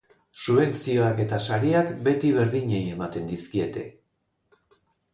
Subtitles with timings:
[0.43, 3.89] Subentzioak eta sariak beti berdinei ematen dizkiete.